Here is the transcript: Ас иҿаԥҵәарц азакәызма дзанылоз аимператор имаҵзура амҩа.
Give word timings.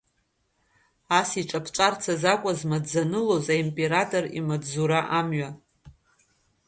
Ас 1.19 1.29
иҿаԥҵәарц 1.41 2.03
азакәызма 2.13 2.77
дзанылоз 2.83 3.45
аимператор 3.53 4.25
имаҵзура 4.39 4.99
амҩа. 5.19 5.49